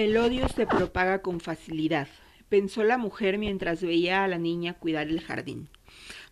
El 0.00 0.16
odio 0.16 0.48
se 0.48 0.66
propaga 0.66 1.20
con 1.20 1.40
facilidad, 1.40 2.08
pensó 2.48 2.84
la 2.84 2.96
mujer 2.96 3.36
mientras 3.36 3.82
veía 3.82 4.24
a 4.24 4.28
la 4.28 4.38
niña 4.38 4.72
cuidar 4.72 5.08
el 5.08 5.20
jardín. 5.20 5.68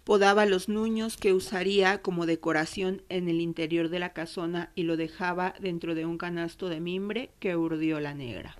Podaba 0.04 0.46
los 0.46 0.70
nuños 0.70 1.18
que 1.18 1.34
usaría 1.34 2.00
como 2.00 2.24
decoración 2.24 3.02
en 3.10 3.28
el 3.28 3.42
interior 3.42 3.90
de 3.90 3.98
la 3.98 4.14
casona 4.14 4.72
y 4.74 4.84
lo 4.84 4.96
dejaba 4.96 5.54
dentro 5.60 5.94
de 5.94 6.06
un 6.06 6.16
canasto 6.16 6.70
de 6.70 6.80
mimbre 6.80 7.28
que 7.40 7.56
urdió 7.56 8.00
la 8.00 8.14
negra. 8.14 8.56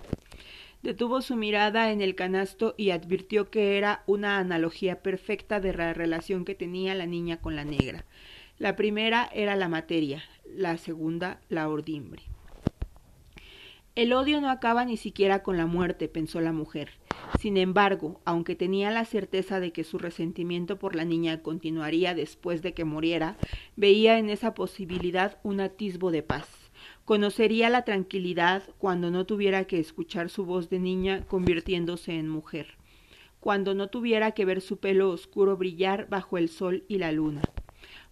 Detuvo 0.83 1.23
su 1.23 1.37
mirada 1.37 1.91
en 1.91 2.03
el 2.03 2.15
canasto 2.15 2.75
y 2.77 2.91
advirtió 2.91 3.49
que 3.49 3.79
era 3.79 4.03
una 4.05 4.37
analogía 4.37 5.01
perfecta 5.01 5.59
de 5.59 5.73
la 5.73 5.95
relación 5.95 6.45
que 6.45 6.55
tenía 6.55 6.95
la 6.95 7.07
niña 7.07 7.39
con 7.39 7.57
la 7.57 7.65
negra. 7.65 8.05
La 8.59 8.77
primera 8.77 9.31
era 9.33 9.57
la 9.57 9.71
materia, 9.71 10.23
la 10.45 10.77
segunda 10.77 11.41
la 11.49 11.71
ordimbre. 11.71 12.25
El 13.99 14.13
odio 14.13 14.41
no 14.41 14.49
acaba 14.49 14.85
ni 14.85 14.97
siquiera 14.97 15.43
con 15.43 15.57
la 15.57 15.67
muerte, 15.67 16.07
pensó 16.07 16.41
la 16.41 16.53
mujer. 16.53 16.91
Sin 17.41 17.57
embargo, 17.57 18.21
aunque 18.25 18.55
tenía 18.55 18.93
la 18.93 19.05
certeza 19.05 19.59
de 19.59 19.73
que 19.73 19.83
su 19.83 19.99
resentimiento 19.99 20.79
por 20.79 20.95
la 20.95 21.05
niña 21.05 21.43
continuaría 21.43 22.15
después 22.15 22.63
de 22.63 22.75
que 22.75 22.85
muriera, 22.85 23.37
veía 23.75 24.21
en 24.21 24.31
esa 24.31 24.55
posibilidad 24.55 25.39
un 25.43 25.61
atisbo 25.61 26.13
de 26.13 26.23
paz. 26.23 26.49
Conocería 27.05 27.71
la 27.71 27.83
tranquilidad 27.83 28.63
cuando 28.79 29.11
no 29.11 29.27
tuviera 29.27 29.65
que 29.65 29.81
escuchar 29.81 30.31
su 30.31 30.47
voz 30.47 30.71
de 30.71 30.79
niña 30.79 31.27
convirtiéndose 31.27 32.13
en 32.21 32.29
mujer, 32.29 32.79
cuando 33.41 33.75
no 33.75 33.89
tuviera 33.89 34.31
que 34.31 34.45
ver 34.45 34.61
su 34.61 34.77
pelo 34.77 35.11
oscuro 35.11 35.57
brillar 35.57 36.09
bajo 36.09 36.39
el 36.39 36.51
sol 36.51 36.85
y 36.87 36.99
la 36.99 37.11
luna, 37.11 37.43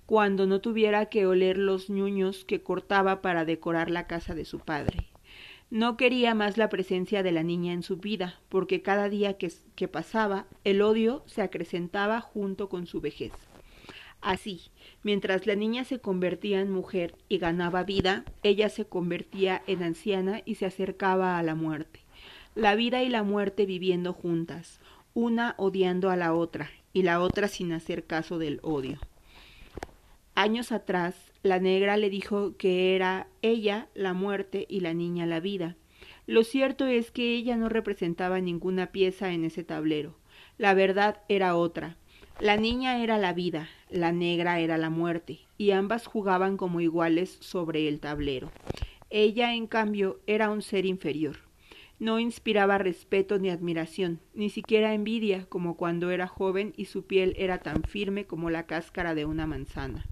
cuando 0.05 0.49
no 0.49 0.61
tuviera 0.61 1.07
que 1.07 1.27
oler 1.27 1.57
los 1.57 1.91
ñuños 1.91 2.45
que 2.45 2.61
cortaba 2.61 3.23
para 3.23 3.45
decorar 3.45 3.89
la 3.89 4.09
casa 4.09 4.35
de 4.35 4.45
su 4.45 4.59
padre, 4.59 5.11
no 5.71 5.97
quería 5.97 6.35
más 6.35 6.57
la 6.57 6.69
presencia 6.69 7.23
de 7.23 7.33
la 7.33 7.43
niña 7.43 7.73
en 7.73 7.83
su 7.83 7.97
vida, 7.97 8.41
porque 8.49 8.83
cada 8.83 9.09
día 9.09 9.37
que, 9.37 9.53
que, 9.75 9.89
pasaba 9.89 10.47
el 10.65 10.81
odio 10.81 11.23
se 11.27 11.43
acrecentaba 11.43 12.21
junto 12.21 12.69
con 12.69 12.87
su 12.87 13.01
vejez. 13.01 13.33
Así, 14.21 14.71
mientras 15.03 15.47
la 15.47 15.55
niña 15.55 15.85
se 15.85 15.99
convertía 15.99 16.61
en 16.61 16.71
mujer 16.71 17.15
y 17.29 17.39
ganaba 17.39 17.85
vida, 17.85 18.25
ella 18.43 18.69
se 18.69 18.87
convertía 18.87 19.63
en 19.67 19.83
anciana 19.83 20.43
y 20.45 20.57
se 20.57 20.67
acercaba 20.67 21.39
a 21.39 21.43
la 21.43 21.55
muerte. 21.55 22.01
La 22.55 22.75
vida 22.75 23.03
y 23.03 23.09
la 23.09 23.23
muerte 23.23 23.67
viviendo 23.67 24.13
juntas, 24.13 24.81
una 25.15 25.55
odiando 25.59 26.11
a 26.11 26.17
la 26.17 26.35
otra 26.35 26.71
y 26.93 27.03
la 27.03 27.21
otra 27.21 27.49
sin 27.49 27.73
hacer 27.73 28.05
caso 28.05 28.39
del 28.39 28.61
odio. 28.63 28.99
Años 30.35 30.73
atrás, 30.73 31.26
la 31.43 31.59
negra 31.59 31.97
le 31.97 32.11
dijo 32.11 32.57
que 32.57 32.95
era 32.95 33.29
ella 33.43 33.89
la 33.95 34.15
muerte 34.15 34.67
y 34.69 34.81
la 34.81 34.95
niña 34.95 35.27
la 35.27 35.41
vida. 35.41 35.77
Lo 36.27 36.43
cierto 36.43 36.87
es 36.87 37.11
que 37.11 37.35
ella 37.35 37.57
no 37.57 37.69
representaba 37.69 38.41
ninguna 38.41 38.87
pieza 38.87 39.33
en 39.33 39.45
ese 39.45 39.63
tablero. 39.63 40.17
La 40.59 40.75
verdad 40.75 41.23
era 41.29 41.55
otra. 41.55 41.97
La 42.41 42.57
niña 42.57 43.03
era 43.03 43.17
la 43.17 43.33
vida, 43.33 43.69
la 43.89 44.13
negra 44.13 44.61
era 44.61 44.77
la 44.77 44.91
muerte, 44.91 45.39
y 45.57 45.71
ambas 45.71 46.07
jugaban 46.07 46.57
como 46.57 46.81
iguales 46.81 47.39
sobre 47.41 47.89
el 47.89 48.01
tablero. 48.01 48.51
Ella, 49.09 49.55
en 49.55 49.67
cambio, 49.67 50.21
era 50.27 50.51
un 50.51 50.63
ser 50.63 50.85
inferior. 50.85 51.37
No 51.99 52.19
inspiraba 52.19 52.77
respeto 52.77 53.39
ni 53.39 53.49
admiración, 53.49 54.21
ni 54.35 54.51
siquiera 54.51 54.93
envidia, 54.93 55.47
como 55.47 55.77
cuando 55.77 56.11
era 56.11 56.27
joven 56.27 56.75
y 56.77 56.87
su 56.87 57.07
piel 57.07 57.35
era 57.39 57.59
tan 57.59 57.85
firme 57.85 58.27
como 58.27 58.51
la 58.51 58.67
cáscara 58.67 59.15
de 59.15 59.25
una 59.25 59.47
manzana. 59.47 60.05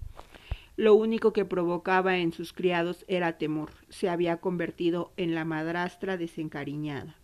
Lo 0.77 0.95
único 0.95 1.33
que 1.33 1.45
provocaba 1.45 2.19
en 2.19 2.33
sus 2.33 2.53
criados 2.53 3.05
era 3.07 3.39
temor. 3.39 3.71
Se 3.91 4.09
había 4.09 4.39
convertido 4.39 5.13
en 5.17 5.35
la 5.35 5.45
madrastra 5.45 6.17
desencariñada, 6.17 7.15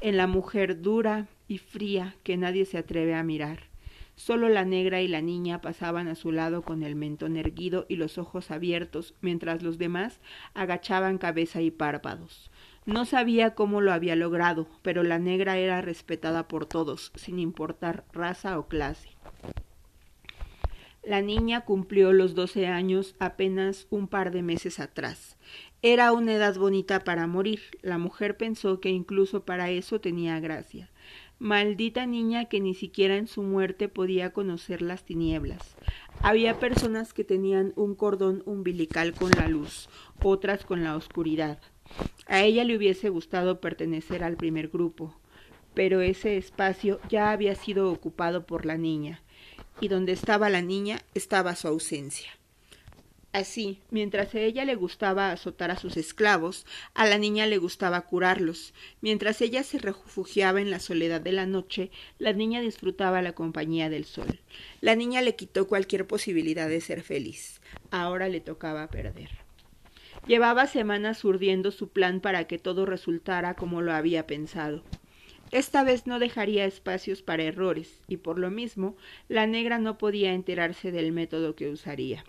en 0.00 0.16
la 0.16 0.26
mujer 0.26 0.80
dura 0.80 1.28
y 1.46 1.58
fría 1.58 2.16
que 2.22 2.38
nadie 2.38 2.64
se 2.64 2.78
atreve 2.78 3.14
a 3.14 3.22
mirar. 3.22 3.64
Solo 4.16 4.48
la 4.48 4.64
negra 4.64 5.02
y 5.02 5.08
la 5.08 5.20
niña 5.20 5.60
pasaban 5.60 6.08
a 6.08 6.14
su 6.14 6.32
lado 6.32 6.62
con 6.62 6.82
el 6.82 6.94
mentón 6.94 7.36
erguido 7.36 7.84
y 7.88 7.96
los 7.96 8.16
ojos 8.16 8.50
abiertos, 8.50 9.14
mientras 9.20 9.62
los 9.62 9.76
demás 9.76 10.20
agachaban 10.54 11.18
cabeza 11.18 11.60
y 11.60 11.70
párpados. 11.70 12.50
No 12.86 13.04
sabía 13.04 13.54
cómo 13.54 13.82
lo 13.82 13.92
había 13.92 14.16
logrado, 14.16 14.66
pero 14.82 15.02
la 15.02 15.18
negra 15.18 15.58
era 15.58 15.82
respetada 15.82 16.48
por 16.48 16.64
todos, 16.64 17.12
sin 17.14 17.38
importar 17.38 18.04
raza 18.12 18.58
o 18.58 18.68
clase. 18.68 19.10
La 21.02 21.22
niña 21.22 21.62
cumplió 21.62 22.12
los 22.12 22.34
doce 22.34 22.66
años 22.66 23.14
apenas 23.18 23.86
un 23.88 24.06
par 24.06 24.30
de 24.30 24.42
meses 24.42 24.78
atrás. 24.78 25.38
Era 25.80 26.12
una 26.12 26.34
edad 26.34 26.56
bonita 26.56 27.04
para 27.04 27.26
morir. 27.26 27.60
La 27.80 27.96
mujer 27.96 28.36
pensó 28.36 28.80
que 28.80 28.90
incluso 28.90 29.46
para 29.46 29.70
eso 29.70 30.02
tenía 30.02 30.38
gracia. 30.40 30.90
Maldita 31.38 32.04
niña 32.04 32.44
que 32.50 32.60
ni 32.60 32.74
siquiera 32.74 33.16
en 33.16 33.28
su 33.28 33.42
muerte 33.42 33.88
podía 33.88 34.34
conocer 34.34 34.82
las 34.82 35.04
tinieblas. 35.04 35.74
Había 36.20 36.58
personas 36.58 37.14
que 37.14 37.24
tenían 37.24 37.72
un 37.76 37.94
cordón 37.94 38.42
umbilical 38.44 39.14
con 39.14 39.30
la 39.30 39.48
luz, 39.48 39.88
otras 40.22 40.66
con 40.66 40.84
la 40.84 40.96
oscuridad. 40.96 41.60
A 42.26 42.42
ella 42.42 42.62
le 42.64 42.76
hubiese 42.76 43.08
gustado 43.08 43.58
pertenecer 43.58 44.22
al 44.22 44.36
primer 44.36 44.68
grupo, 44.68 45.18
pero 45.72 46.02
ese 46.02 46.36
espacio 46.36 47.00
ya 47.08 47.30
había 47.30 47.54
sido 47.54 47.90
ocupado 47.90 48.44
por 48.44 48.66
la 48.66 48.76
niña 48.76 49.22
y 49.80 49.88
donde 49.88 50.12
estaba 50.12 50.48
la 50.50 50.62
niña 50.62 51.00
estaba 51.14 51.54
su 51.56 51.68
ausencia. 51.68 52.30
Así, 53.32 53.78
mientras 53.90 54.34
a 54.34 54.40
ella 54.40 54.64
le 54.64 54.74
gustaba 54.74 55.30
azotar 55.30 55.70
a 55.70 55.78
sus 55.78 55.96
esclavos, 55.96 56.66
a 56.94 57.06
la 57.06 57.16
niña 57.16 57.46
le 57.46 57.58
gustaba 57.58 58.00
curarlos. 58.00 58.74
Mientras 59.02 59.40
ella 59.40 59.62
se 59.62 59.78
refugiaba 59.78 60.60
en 60.60 60.70
la 60.70 60.80
soledad 60.80 61.20
de 61.20 61.30
la 61.30 61.46
noche, 61.46 61.92
la 62.18 62.32
niña 62.32 62.60
disfrutaba 62.60 63.22
la 63.22 63.32
compañía 63.32 63.88
del 63.88 64.04
sol. 64.04 64.40
La 64.80 64.96
niña 64.96 65.22
le 65.22 65.36
quitó 65.36 65.68
cualquier 65.68 66.08
posibilidad 66.08 66.68
de 66.68 66.80
ser 66.80 67.02
feliz. 67.02 67.60
Ahora 67.92 68.28
le 68.28 68.40
tocaba 68.40 68.88
perder. 68.88 69.30
Llevaba 70.26 70.66
semanas 70.66 71.24
urdiendo 71.24 71.70
su 71.70 71.88
plan 71.88 72.20
para 72.20 72.44
que 72.44 72.58
todo 72.58 72.84
resultara 72.84 73.54
como 73.54 73.80
lo 73.80 73.92
había 73.92 74.26
pensado. 74.26 74.82
Esta 75.50 75.82
vez 75.82 76.06
no 76.06 76.18
dejaría 76.20 76.64
espacios 76.64 77.22
para 77.22 77.42
errores, 77.42 78.02
y 78.08 78.18
por 78.18 78.38
lo 78.38 78.50
mismo 78.50 78.96
la 79.28 79.46
negra 79.46 79.78
no 79.78 79.98
podía 79.98 80.32
enterarse 80.32 80.92
del 80.92 81.12
método 81.12 81.56
que 81.56 81.68
usaría. 81.68 82.24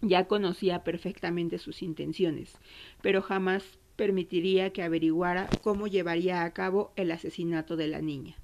Ya 0.00 0.26
conocía 0.26 0.84
perfectamente 0.84 1.58
sus 1.58 1.82
intenciones, 1.82 2.60
pero 3.02 3.20
jamás 3.22 3.78
permitiría 3.96 4.70
que 4.72 4.82
averiguara 4.82 5.52
cómo 5.60 5.86
llevaría 5.86 6.44
a 6.44 6.52
cabo 6.52 6.92
el 6.96 7.10
asesinato 7.10 7.76
de 7.76 7.88
la 7.88 8.00
niña. 8.00 8.36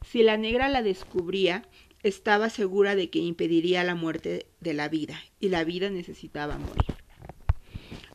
Si 0.00 0.22
la 0.22 0.36
negra 0.36 0.68
la 0.68 0.82
descubría, 0.82 1.68
estaba 2.02 2.50
segura 2.50 2.96
de 2.96 3.10
que 3.10 3.20
impediría 3.20 3.84
la 3.84 3.94
muerte 3.94 4.46
de 4.60 4.74
la 4.74 4.88
vida, 4.88 5.20
y 5.38 5.48
la 5.48 5.62
vida 5.64 5.90
necesitaba 5.90 6.58
morir. 6.58 7.01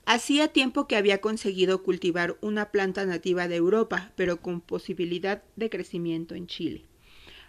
Hacía 0.10 0.48
tiempo 0.48 0.88
que 0.88 0.96
había 0.96 1.20
conseguido 1.20 1.84
cultivar 1.84 2.38
una 2.40 2.72
planta 2.72 3.06
nativa 3.06 3.50
de 3.50 3.58
Europa, 3.58 4.14
pero 4.16 4.38
con 4.40 4.62
posibilidad 4.62 5.44
de 5.58 5.70
crecimiento 5.70 6.34
en 6.34 6.48
Chile. 6.48 6.86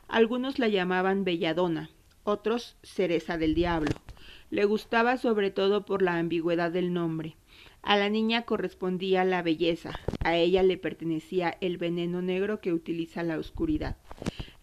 Algunos 0.08 0.58
la 0.58 0.66
llamaban 0.66 1.22
belladona, 1.22 1.88
otros 2.24 2.76
cereza 2.82 3.38
del 3.38 3.54
diablo. 3.54 3.92
Le 4.50 4.64
gustaba 4.64 5.19
sobre 5.19 5.52
todo 5.52 5.84
por 5.84 6.02
la 6.02 6.19
ambigüedad 6.19 6.72
del 6.72 6.92
nombre. 6.92 7.36
A 7.82 7.96
la 7.96 8.08
niña 8.08 8.42
correspondía 8.42 9.25
la 9.25 9.42
belleza, 9.42 9.92
a 10.25 10.34
ella 10.34 10.64
le 10.64 10.78
pertenecía 10.78 11.56
el 11.60 11.78
veneno 11.78 12.22
negro 12.22 12.60
que 12.60 12.72
utiliza 12.72 13.22
la 13.22 13.38
oscuridad. 13.38 13.98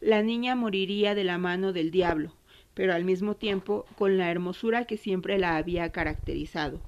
La 0.01 0.21
niña 0.21 0.53
moriría 0.55 1.15
de 1.15 1.23
la 1.23 1.37
mano 1.37 1.71
del 1.71 1.91
diablo, 1.91 2.33
pero 2.73 2.93
al 2.93 3.05
mismo 3.05 3.37
tiempo 3.37 3.85
con 3.97 4.17
la 4.17 4.29
hermosura 4.29 4.83
que 4.83 4.97
siempre 4.97 5.39
la 5.39 5.55
había 5.55 5.93
caracterizado. 5.93 6.81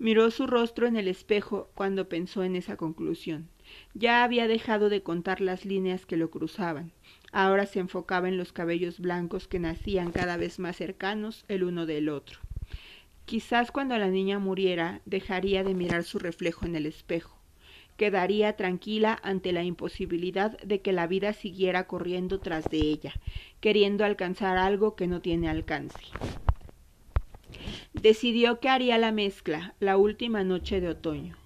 Miró 0.00 0.30
su 0.30 0.46
rostro 0.46 0.86
en 0.86 0.96
el 0.96 1.08
espejo 1.08 1.70
cuando 1.74 2.08
pensó 2.08 2.44
en 2.44 2.54
esa 2.54 2.76
conclusión. 2.76 3.48
Ya 3.94 4.22
había 4.22 4.46
dejado 4.46 4.90
de 4.90 5.02
contar 5.02 5.40
las 5.40 5.64
líneas 5.64 6.06
que 6.06 6.16
lo 6.16 6.30
cruzaban. 6.30 6.92
Ahora 7.32 7.66
se 7.66 7.80
enfocaba 7.80 8.28
en 8.28 8.36
los 8.36 8.52
cabellos 8.52 9.00
blancos 9.00 9.48
que 9.48 9.58
nacían 9.58 10.12
cada 10.12 10.36
vez 10.36 10.60
más 10.60 10.76
cercanos 10.76 11.44
el 11.48 11.64
uno 11.64 11.84
del 11.84 12.08
otro. 12.08 12.38
Quizás 13.24 13.72
cuando 13.72 13.98
la 13.98 14.08
niña 14.08 14.38
muriera 14.38 15.02
dejaría 15.04 15.64
de 15.64 15.74
mirar 15.74 16.04
su 16.04 16.20
reflejo 16.20 16.64
en 16.64 16.76
el 16.76 16.86
espejo. 16.86 17.36
Quedaría 17.96 18.54
tranquila 18.54 19.18
ante 19.24 19.52
la 19.52 19.64
imposibilidad 19.64 20.56
de 20.60 20.80
que 20.80 20.92
la 20.92 21.08
vida 21.08 21.32
siguiera 21.32 21.88
corriendo 21.88 22.38
tras 22.38 22.70
de 22.70 22.78
ella, 22.78 23.12
queriendo 23.60 24.04
alcanzar 24.04 24.56
algo 24.56 24.94
que 24.94 25.08
no 25.08 25.20
tiene 25.20 25.48
alcance. 25.48 25.98
Decidió 28.02 28.60
que 28.60 28.68
haría 28.68 28.96
la 28.96 29.10
mezcla 29.10 29.74
la 29.80 29.96
última 29.96 30.44
noche 30.44 30.80
de 30.80 30.88
otoño. 30.88 31.36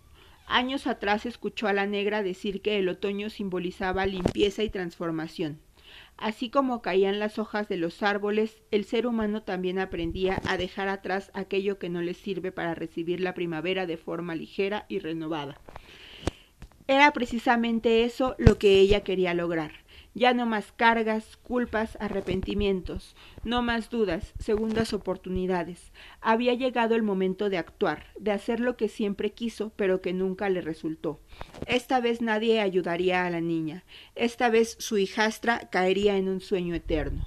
Años 0.46 0.86
atrás 0.86 1.24
escuchó 1.24 1.66
a 1.66 1.72
la 1.72 1.86
negra 1.86 2.22
decir 2.22 2.60
que 2.60 2.78
el 2.78 2.90
otoño 2.90 3.30
simbolizaba 3.30 4.04
limpieza 4.04 4.62
y 4.62 4.68
transformación. 4.68 5.60
Así 6.18 6.50
como 6.50 6.82
caían 6.82 7.18
las 7.18 7.38
hojas 7.38 7.70
de 7.70 7.78
los 7.78 8.02
árboles, 8.02 8.60
el 8.70 8.84
ser 8.84 9.06
humano 9.06 9.42
también 9.42 9.78
aprendía 9.78 10.42
a 10.46 10.58
dejar 10.58 10.88
atrás 10.88 11.30
aquello 11.32 11.78
que 11.78 11.88
no 11.88 12.02
le 12.02 12.12
sirve 12.12 12.52
para 12.52 12.74
recibir 12.74 13.20
la 13.20 13.32
primavera 13.32 13.86
de 13.86 13.96
forma 13.96 14.34
ligera 14.34 14.84
y 14.90 14.98
renovada. 14.98 15.58
Era 16.86 17.12
precisamente 17.12 18.04
eso 18.04 18.34
lo 18.38 18.58
que 18.58 18.78
ella 18.78 19.00
quería 19.00 19.32
lograr. 19.32 19.81
Ya 20.14 20.34
no 20.34 20.44
más 20.44 20.72
cargas, 20.72 21.38
culpas, 21.38 21.96
arrepentimientos, 22.00 23.16
no 23.44 23.62
más 23.62 23.88
dudas, 23.88 24.34
segundas 24.38 24.92
oportunidades. 24.92 25.92
Había 26.20 26.52
llegado 26.54 26.94
el 26.94 27.02
momento 27.02 27.48
de 27.48 27.56
actuar, 27.56 28.06
de 28.18 28.30
hacer 28.32 28.60
lo 28.60 28.76
que 28.76 28.88
siempre 28.88 29.32
quiso, 29.32 29.72
pero 29.74 30.02
que 30.02 30.12
nunca 30.12 30.50
le 30.50 30.60
resultó. 30.60 31.20
Esta 31.66 32.00
vez 32.00 32.20
nadie 32.20 32.60
ayudaría 32.60 33.24
a 33.24 33.30
la 33.30 33.40
niña. 33.40 33.84
Esta 34.14 34.50
vez 34.50 34.76
su 34.78 34.98
hijastra 34.98 35.70
caería 35.70 36.16
en 36.16 36.28
un 36.28 36.40
sueño 36.40 36.74
eterno. 36.74 37.24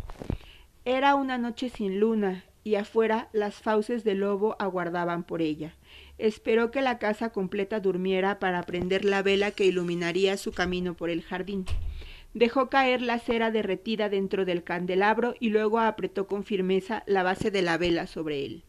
Era 0.85 1.15
una 1.15 1.39
noche 1.39 1.69
sin 1.69 1.99
luna, 1.99 2.45
y 2.65 2.75
afuera 2.75 3.29
las 3.31 3.55
fauces 3.55 4.03
del 4.03 4.19
lobo 4.19 4.55
aguardaban 4.57 5.23
por 5.23 5.41
ella. 5.43 5.75
Esperó 6.17 6.71
que 6.71 6.81
la 6.81 6.97
casa 6.97 7.29
completa 7.29 7.79
durmiera 7.79 8.39
para 8.39 8.63
prender 8.63 9.05
la 9.05 9.21
vela 9.21 9.51
que 9.51 9.65
iluminaría 9.65 10.35
su 10.35 10.51
camino 10.51 10.95
por 10.95 11.11
el 11.11 11.21
jardín. 11.21 11.65
Dejó 12.35 12.69
caer 12.69 13.01
la 13.01 13.17
cera 13.17 13.49
derretida 13.49 14.09
dentro 14.09 14.43
del 14.43 14.65
candelabro 14.65 15.35
y 15.39 15.51
luego 15.51 15.79
apretó 15.79 16.27
con 16.27 16.43
firmeza 16.43 17.01
la 17.07 17.23
base 17.23 17.49
de 17.49 17.61
la 17.61 17.77
vela 17.77 18.07
sobre 18.07 18.45
él. 18.45 18.65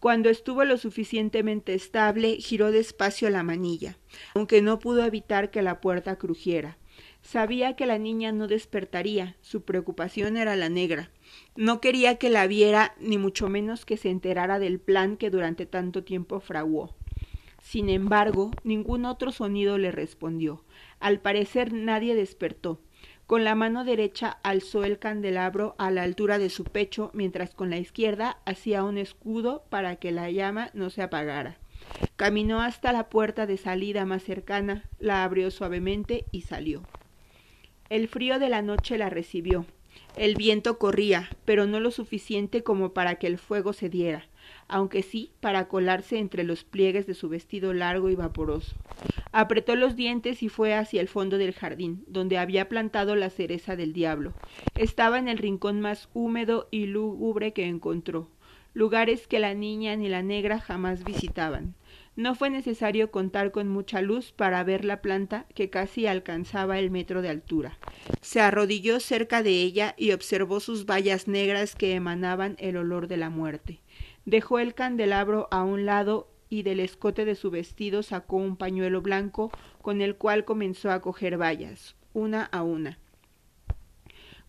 Cuando 0.00 0.30
estuvo 0.30 0.64
lo 0.64 0.78
suficientemente 0.78 1.74
estable, 1.74 2.36
giró 2.36 2.72
despacio 2.72 3.28
la 3.28 3.42
manilla, 3.42 3.98
aunque 4.34 4.62
no 4.62 4.78
pudo 4.78 5.04
evitar 5.04 5.50
que 5.50 5.60
la 5.60 5.82
puerta 5.82 6.16
crujiera. 6.16 6.78
Sabía 7.20 7.76
que 7.76 7.84
la 7.84 7.98
niña 7.98 8.32
no 8.32 8.48
despertaría, 8.48 9.36
su 9.42 9.60
preocupación 9.60 10.38
era 10.38 10.56
la 10.56 10.70
negra. 10.70 11.10
No 11.54 11.82
quería 11.82 12.16
que 12.16 12.30
la 12.30 12.46
viera, 12.46 12.94
ni 12.98 13.18
mucho 13.18 13.50
menos 13.50 13.84
que 13.84 13.98
se 13.98 14.08
enterara 14.08 14.58
del 14.58 14.80
plan 14.80 15.18
que 15.18 15.28
durante 15.28 15.66
tanto 15.66 16.02
tiempo 16.02 16.40
fraguó. 16.40 16.96
Sin 17.62 17.90
embargo, 17.90 18.50
ningún 18.64 19.04
otro 19.04 19.32
sonido 19.32 19.76
le 19.76 19.92
respondió. 19.92 20.64
Al 20.98 21.20
parecer 21.20 21.74
nadie 21.74 22.14
despertó. 22.14 22.80
Con 23.32 23.44
la 23.44 23.54
mano 23.54 23.82
derecha 23.82 24.36
alzó 24.42 24.84
el 24.84 24.98
candelabro 24.98 25.74
a 25.78 25.90
la 25.90 26.02
altura 26.02 26.36
de 26.36 26.50
su 26.50 26.64
pecho, 26.64 27.10
mientras 27.14 27.54
con 27.54 27.70
la 27.70 27.78
izquierda 27.78 28.36
hacía 28.44 28.84
un 28.84 28.98
escudo 28.98 29.64
para 29.70 29.96
que 29.96 30.12
la 30.12 30.30
llama 30.30 30.68
no 30.74 30.90
se 30.90 31.00
apagara. 31.00 31.56
Caminó 32.16 32.60
hasta 32.60 32.92
la 32.92 33.08
puerta 33.08 33.46
de 33.46 33.56
salida 33.56 34.04
más 34.04 34.22
cercana, 34.22 34.84
la 34.98 35.24
abrió 35.24 35.50
suavemente 35.50 36.26
y 36.30 36.42
salió. 36.42 36.82
El 37.88 38.06
frío 38.06 38.38
de 38.38 38.50
la 38.50 38.60
noche 38.60 38.98
la 38.98 39.08
recibió. 39.08 39.64
El 40.14 40.34
viento 40.34 40.76
corría, 40.76 41.30
pero 41.46 41.66
no 41.66 41.80
lo 41.80 41.90
suficiente 41.90 42.62
como 42.62 42.92
para 42.92 43.14
que 43.14 43.28
el 43.28 43.38
fuego 43.38 43.72
se 43.72 43.88
diera 43.88 44.28
aunque 44.68 45.02
sí 45.02 45.32
para 45.40 45.68
colarse 45.68 46.18
entre 46.18 46.44
los 46.44 46.64
pliegues 46.64 47.06
de 47.06 47.14
su 47.14 47.28
vestido 47.28 47.72
largo 47.72 48.08
y 48.08 48.14
vaporoso. 48.14 48.74
Apretó 49.32 49.76
los 49.76 49.96
dientes 49.96 50.42
y 50.42 50.50
fue 50.50 50.74
hacia 50.74 51.00
el 51.00 51.08
fondo 51.08 51.38
del 51.38 51.54
jardín, 51.54 52.04
donde 52.06 52.36
había 52.36 52.68
plantado 52.68 53.16
la 53.16 53.30
cereza 53.30 53.76
del 53.76 53.94
diablo. 53.94 54.34
Estaba 54.76 55.18
en 55.18 55.28
el 55.28 55.38
rincón 55.38 55.80
más 55.80 56.10
húmedo 56.12 56.68
y 56.70 56.84
lúgubre 56.84 57.54
que 57.54 57.66
encontró, 57.66 58.28
lugares 58.74 59.26
que 59.26 59.38
la 59.38 59.54
niña 59.54 59.96
ni 59.96 60.08
la 60.08 60.22
negra 60.22 60.60
jamás 60.60 61.02
visitaban. 61.04 61.74
No 62.14 62.34
fue 62.34 62.50
necesario 62.50 63.10
contar 63.10 63.52
con 63.52 63.68
mucha 63.68 64.02
luz 64.02 64.32
para 64.32 64.62
ver 64.64 64.84
la 64.84 65.00
planta 65.00 65.46
que 65.54 65.70
casi 65.70 66.06
alcanzaba 66.06 66.78
el 66.78 66.90
metro 66.90 67.22
de 67.22 67.30
altura. 67.30 67.78
Se 68.20 68.42
arrodilló 68.42 69.00
cerca 69.00 69.42
de 69.42 69.62
ella 69.62 69.94
y 69.96 70.12
observó 70.12 70.60
sus 70.60 70.84
bayas 70.84 71.26
negras 71.26 71.74
que 71.74 71.94
emanaban 71.94 72.56
el 72.58 72.76
olor 72.76 73.08
de 73.08 73.16
la 73.16 73.30
muerte. 73.30 73.80
Dejó 74.26 74.58
el 74.58 74.74
candelabro 74.74 75.48
a 75.50 75.64
un 75.64 75.86
lado 75.86 76.31
y 76.52 76.64
del 76.64 76.80
escote 76.80 77.24
de 77.24 77.34
su 77.34 77.50
vestido 77.50 78.02
sacó 78.02 78.36
un 78.36 78.56
pañuelo 78.56 79.00
blanco 79.00 79.50
con 79.80 80.02
el 80.02 80.16
cual 80.16 80.44
comenzó 80.44 80.90
a 80.90 81.00
coger 81.00 81.40
vallas, 81.40 81.96
una 82.12 82.44
a 82.44 82.62
una. 82.62 82.98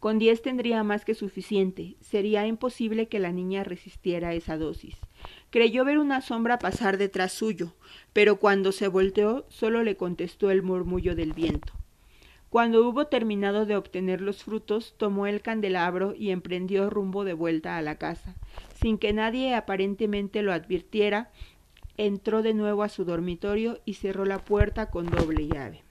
Con 0.01 0.19
diez 0.19 0.41
tendría 0.41 0.83
más 0.83 1.05
que 1.05 1.15
suficiente. 1.15 1.95
Sería 2.01 2.45
imposible 2.45 3.07
que 3.07 3.19
la 3.19 3.31
niña 3.31 3.63
resistiera 3.63 4.33
esa 4.33 4.57
dosis. 4.57 4.97
Creyó 5.49 5.85
ver 5.85 5.97
una 5.97 6.19
sombra 6.19 6.59
pasar 6.59 6.97
detrás 6.97 7.31
suyo, 7.31 7.73
pero 8.11 8.35
cuando 8.37 8.73
se 8.73 8.89
volteó 8.89 9.45
solo 9.47 9.81
le 9.81 9.95
contestó 9.95 10.51
el 10.51 10.61
murmullo 10.61 11.15
del 11.15 11.31
viento. 11.31 11.71
Cuando 12.49 12.87
hubo 12.87 13.07
terminado 13.07 13.65
de 13.65 13.75
obtener 13.75 14.21
los 14.21 14.43
frutos, 14.43 14.93
tomó 14.97 15.25
el 15.25 15.41
candelabro 15.41 16.13
y 16.15 16.29
emprendió 16.29 16.89
rumbo 16.89 17.23
de 17.23 17.33
vuelta 17.33 17.77
a 17.77 17.81
la 17.81 17.95
casa. 17.95 18.35
Sin 18.79 18.99
que 18.99 19.11
nadie 19.11 19.55
aparentemente 19.55 20.43
lo 20.43 20.53
advirtiera, 20.53 21.31
entró 21.97 22.41
de 22.41 22.53
nuevo 22.53 22.83
a 22.83 22.89
su 22.89 23.05
dormitorio 23.05 23.79
y 23.85 23.95
cerró 23.95 24.25
la 24.25 24.43
puerta 24.43 24.89
con 24.89 25.05
doble 25.05 25.47
llave. 25.47 25.83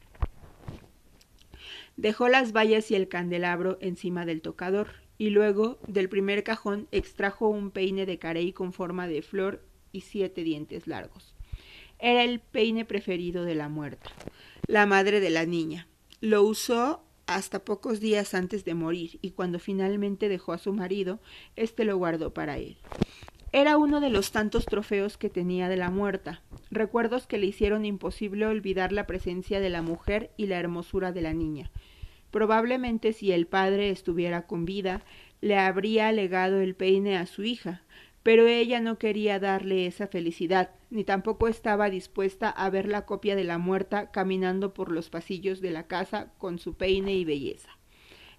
Dejó 1.96 2.28
las 2.28 2.52
vallas 2.52 2.90
y 2.90 2.94
el 2.94 3.08
candelabro 3.08 3.78
encima 3.80 4.24
del 4.24 4.40
tocador 4.40 4.88
y 5.18 5.30
luego 5.30 5.78
del 5.86 6.08
primer 6.08 6.42
cajón 6.42 6.88
extrajo 6.90 7.48
un 7.48 7.70
peine 7.70 8.06
de 8.06 8.18
carey 8.18 8.52
con 8.52 8.72
forma 8.72 9.06
de 9.06 9.22
flor 9.22 9.62
y 9.92 10.00
siete 10.00 10.42
dientes 10.42 10.86
largos. 10.86 11.34
Era 11.98 12.24
el 12.24 12.40
peine 12.40 12.84
preferido 12.84 13.44
de 13.44 13.54
la 13.54 13.68
muerta, 13.68 14.10
la 14.66 14.86
madre 14.86 15.20
de 15.20 15.30
la 15.30 15.46
niña. 15.46 15.86
Lo 16.20 16.42
usó 16.42 17.04
hasta 17.26 17.64
pocos 17.64 18.00
días 18.00 18.34
antes 18.34 18.64
de 18.64 18.74
morir 18.74 19.18
y 19.22 19.30
cuando 19.30 19.58
finalmente 19.58 20.28
dejó 20.28 20.52
a 20.52 20.58
su 20.58 20.72
marido, 20.72 21.20
éste 21.56 21.84
lo 21.84 21.96
guardó 21.96 22.34
para 22.34 22.58
él. 22.58 22.78
Era 23.54 23.76
uno 23.76 24.00
de 24.00 24.08
los 24.08 24.32
tantos 24.32 24.64
trofeos 24.64 25.18
que 25.18 25.28
tenía 25.28 25.68
de 25.68 25.76
la 25.76 25.90
muerta, 25.90 26.40
recuerdos 26.70 27.26
que 27.26 27.36
le 27.36 27.44
hicieron 27.44 27.84
imposible 27.84 28.46
olvidar 28.46 28.92
la 28.92 29.06
presencia 29.06 29.60
de 29.60 29.68
la 29.68 29.82
mujer 29.82 30.30
y 30.38 30.46
la 30.46 30.58
hermosura 30.58 31.12
de 31.12 31.20
la 31.20 31.34
niña. 31.34 31.70
Probablemente 32.30 33.12
si 33.12 33.30
el 33.30 33.46
padre 33.46 33.90
estuviera 33.90 34.46
con 34.46 34.64
vida, 34.64 35.02
le 35.42 35.58
habría 35.58 36.10
legado 36.12 36.62
el 36.62 36.74
peine 36.74 37.18
a 37.18 37.26
su 37.26 37.44
hija, 37.44 37.82
pero 38.22 38.46
ella 38.46 38.80
no 38.80 38.98
quería 38.98 39.38
darle 39.38 39.84
esa 39.84 40.06
felicidad, 40.06 40.70
ni 40.88 41.04
tampoco 41.04 41.46
estaba 41.46 41.90
dispuesta 41.90 42.48
a 42.48 42.70
ver 42.70 42.88
la 42.88 43.04
copia 43.04 43.36
de 43.36 43.44
la 43.44 43.58
muerta 43.58 44.10
caminando 44.12 44.72
por 44.72 44.90
los 44.90 45.10
pasillos 45.10 45.60
de 45.60 45.72
la 45.72 45.86
casa 45.86 46.32
con 46.38 46.58
su 46.58 46.72
peine 46.72 47.12
y 47.12 47.26
belleza. 47.26 47.68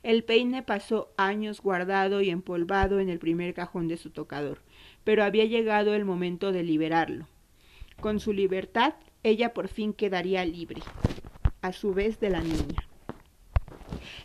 El 0.01 0.23
peine 0.23 0.63
pasó 0.63 1.13
años 1.15 1.61
guardado 1.61 2.21
y 2.21 2.29
empolvado 2.29 2.99
en 2.99 3.09
el 3.09 3.19
primer 3.19 3.53
cajón 3.53 3.87
de 3.87 3.95
su 3.95 4.09
tocador, 4.09 4.59
pero 5.03 5.23
había 5.23 5.45
llegado 5.45 5.93
el 5.93 6.05
momento 6.05 6.51
de 6.51 6.63
liberarlo. 6.63 7.27
Con 7.99 8.19
su 8.19 8.33
libertad, 8.33 8.95
ella 9.23 9.53
por 9.53 9.67
fin 9.67 9.93
quedaría 9.93 10.45
libre, 10.45 10.81
a 11.61 11.71
su 11.73 11.93
vez 11.93 12.19
de 12.19 12.29
la 12.29 12.41
niña. 12.41 12.87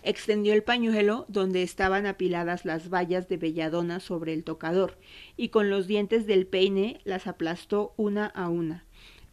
Extendió 0.03 0.55
el 0.55 0.63
pañuelo 0.63 1.27
donde 1.29 1.63
estaban 1.63 2.07
apiladas 2.07 2.65
las 2.65 2.89
vallas 2.89 3.29
de 3.29 3.37
belladona 3.37 4.01
sobre 4.01 4.33
el 4.33 4.45
tocador, 4.45 4.99
y 5.37 5.49
con 5.49 5.71
los 5.71 5.87
dientes 5.87 6.27
del 6.27 6.47
peine 6.47 7.01
las 7.05 7.27
aplastó 7.27 7.93
una 7.97 8.27
a 8.27 8.49
una. 8.49 8.85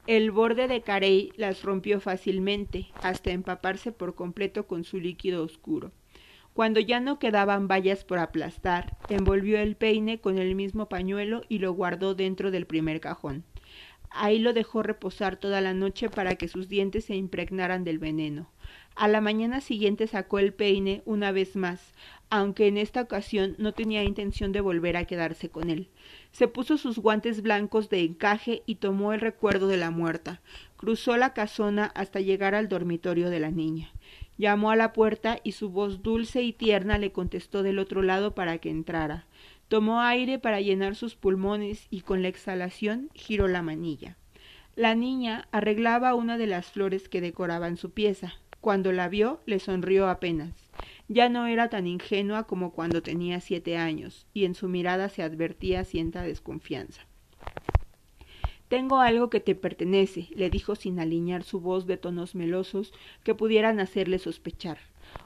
El 0.08 0.30
borde 0.30 0.68
de 0.68 0.82
carey 0.82 1.32
las 1.36 1.64
rompió 1.64 2.00
fácilmente, 2.00 2.88
hasta 3.02 3.32
empaparse 3.32 3.92
por 3.92 4.14
completo 4.14 4.68
con 4.68 4.84
su 4.84 5.00
líquido 5.00 5.44
oscuro. 5.44 5.92
Cuando 6.56 6.80
ya 6.80 7.02
no 7.02 7.20
quedaban 7.20 7.68
vallas 7.68 8.06
por 8.06 8.18
aplastar, 8.18 8.96
envolvió 9.10 9.60
el 9.60 9.76
peine 9.76 10.22
con 10.22 10.38
el 10.38 10.56
mismo 10.56 10.88
pañuelo 10.88 11.42
y 11.50 11.60
lo 11.60 11.74
guardó 11.74 12.16
dentro 12.16 12.50
del 12.50 12.66
primer 12.66 13.02
cajón. 13.02 13.44
Ahí 14.10 14.40
lo 14.40 14.54
dejó 14.54 14.82
reposar 14.82 15.36
toda 15.36 15.60
la 15.60 15.74
noche 15.74 16.10
para 16.10 16.36
que 16.36 16.48
sus 16.48 16.70
dientes 16.70 17.04
se 17.04 17.16
impregnaran 17.18 17.84
del 17.84 18.00
veneno. 18.00 18.50
A 18.96 19.10
la 19.10 19.20
mañana 19.20 19.60
siguiente 19.60 20.08
sacó 20.08 20.40
el 20.40 20.54
peine 20.54 21.02
una 21.04 21.34
vez 21.34 21.58
más, 21.58 21.92
aunque 22.30 22.68
en 22.68 22.78
esta 22.78 23.02
ocasión 23.02 23.56
no 23.58 23.74
tenía 23.74 24.06
intención 24.06 24.54
de 24.54 24.62
volver 24.62 24.96
a 24.96 25.04
quedarse 25.04 25.50
con 25.50 25.70
él. 25.70 25.90
Se 26.32 26.48
puso 26.48 26.78
sus 26.78 27.00
guantes 27.00 27.42
blancos 27.42 27.90
de 27.90 28.00
encaje 28.00 28.64
y 28.66 28.76
tomó 28.76 29.12
el 29.12 29.20
recuerdo 29.20 29.68
de 29.68 29.76
la 29.76 29.92
muerta. 29.92 30.40
Cruzó 30.78 31.18
la 31.18 31.34
casona 31.34 31.92
hasta 31.96 32.22
llegar 32.22 32.56
al 32.56 32.70
dormitorio 32.70 33.30
de 33.30 33.42
la 33.42 33.52
niña. 33.52 33.92
Llamó 34.38 34.72
a 34.72 34.76
la 34.76 34.94
puerta 34.94 35.40
y 35.44 35.54
su 35.54 35.70
voz 35.70 36.04
dulce 36.04 36.44
y 36.44 36.52
tierna 36.52 36.98
le 36.98 37.12
contestó 37.12 37.64
del 37.64 37.80
otro 37.80 38.02
lado 38.02 38.36
para 38.36 38.58
que 38.58 38.70
entrara. 38.70 39.26
Tomó 39.68 40.02
aire 40.02 40.40
para 40.40 40.62
llenar 40.62 40.96
sus 40.96 41.16
pulmones 41.16 41.88
y 41.90 42.02
con 42.02 42.22
la 42.22 42.28
exhalación 42.28 43.10
giró 43.14 43.48
la 43.48 43.62
manilla. 43.62 44.18
La 44.76 44.94
niña 44.94 45.48
arreglaba 45.52 46.16
una 46.16 46.38
de 46.38 46.48
las 46.48 46.68
flores 46.68 47.08
que 47.08 47.22
decoraban 47.22 47.78
su 47.78 47.92
pieza. 47.92 48.34
Cuando 48.60 48.92
la 48.92 49.08
vio, 49.08 49.42
le 49.46 49.60
sonrió 49.60 50.10
apenas. 50.10 50.54
Ya 51.08 51.30
no 51.30 51.48
era 51.48 51.70
tan 51.70 51.88
ingenua 51.88 52.46
como 52.46 52.74
cuando 52.74 53.02
tenía 53.02 53.40
siete 53.40 53.78
años, 53.78 54.28
y 54.34 54.44
en 54.46 54.56
su 54.56 54.68
mirada 54.68 55.08
se 55.08 55.24
advertía 55.24 55.86
cierta 55.86 56.24
desconfianza. 56.24 57.08
Tengo 58.76 59.00
algo 59.00 59.30
que 59.30 59.40
te 59.40 59.56
pertenece, 59.56 60.28
le 60.36 60.50
dijo 60.50 60.76
sin 60.76 61.00
alinear 61.00 61.44
su 61.44 61.62
voz 61.62 61.88
de 61.88 61.96
tonos 61.96 62.36
melosos 62.36 62.92
que 63.24 63.34
pudieran 63.34 63.80
hacerle 63.80 64.20
sospechar. 64.20 64.80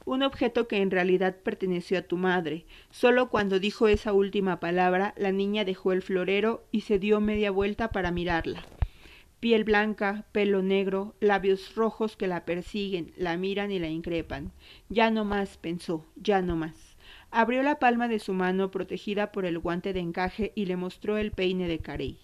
Un 0.04 0.22
objeto 0.22 0.68
que 0.68 0.76
en 0.76 0.92
realidad 0.92 1.34
perteneció 1.42 1.98
a 1.98 2.02
tu 2.02 2.16
madre. 2.16 2.64
Solo 2.92 3.28
cuando 3.28 3.58
dijo 3.58 3.88
esa 3.88 4.12
última 4.12 4.60
palabra, 4.60 5.14
la 5.16 5.32
niña 5.32 5.64
dejó 5.64 5.90
el 5.90 6.00
florero 6.00 6.62
y 6.70 6.82
se 6.82 7.00
dio 7.00 7.20
media 7.20 7.50
vuelta 7.50 7.90
para 7.90 8.12
mirarla. 8.12 8.62
piel 9.40 9.64
blanca, 9.64 10.26
pelo 10.30 10.62
negro, 10.62 11.16
labios 11.18 11.74
rojos 11.74 12.16
que 12.16 12.28
la 12.28 12.44
persiguen, 12.44 13.12
la 13.16 13.36
miran 13.36 13.72
y 13.72 13.80
la 13.80 13.88
increpan. 13.88 14.52
Ya 14.88 15.10
no 15.10 15.24
más, 15.24 15.56
pensó, 15.56 16.06
ya 16.14 16.40
no 16.40 16.54
más. 16.54 16.96
Abrió 17.32 17.64
la 17.64 17.80
palma 17.80 18.06
de 18.06 18.20
su 18.20 18.32
mano 18.32 18.70
protegida 18.70 19.32
por 19.32 19.44
el 19.44 19.58
guante 19.58 19.92
de 19.92 19.98
encaje 19.98 20.52
y 20.54 20.66
le 20.66 20.76
mostró 20.76 21.18
el 21.18 21.32
peine 21.32 21.66
de 21.66 21.80
Carey. 21.80 22.20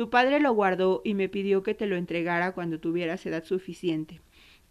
Tu 0.00 0.08
padre 0.08 0.40
lo 0.40 0.54
guardó 0.54 1.02
y 1.04 1.12
me 1.12 1.28
pidió 1.28 1.62
que 1.62 1.74
te 1.74 1.84
lo 1.84 1.94
entregara 1.94 2.52
cuando 2.52 2.80
tuvieras 2.80 3.26
edad 3.26 3.44
suficiente. 3.44 4.22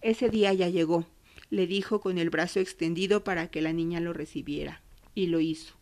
Ese 0.01 0.31
día 0.31 0.51
ya 0.53 0.69
llegó, 0.69 1.05
le 1.51 1.67
dijo 1.67 2.01
con 2.01 2.17
el 2.17 2.31
brazo 2.31 2.59
extendido 2.59 3.24
para 3.24 3.51
que 3.51 3.62
la 3.62 3.71
niña 3.71 4.00
lo 4.00 4.12
recibiera. 4.12 4.81
Y 5.13 5.27
lo 5.27 5.39
hizo. 5.39 5.75